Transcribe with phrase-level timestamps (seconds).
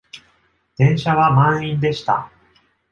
[0.79, 2.31] 電車は満員でした。